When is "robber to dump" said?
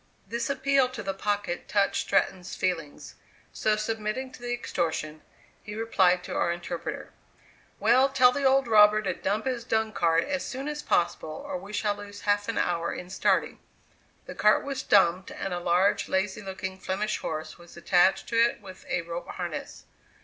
8.67-9.45